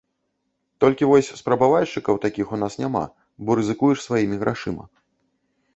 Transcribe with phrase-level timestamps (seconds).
[0.83, 3.05] Толькі вось спрабавальшчыкаў такіх у нас няма,
[3.49, 4.85] бо рызыкуеш сваімі грашыма.